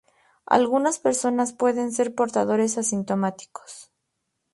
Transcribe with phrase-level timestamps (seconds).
[0.47, 3.91] Algunas personas pueden ser portadores asintomáticos.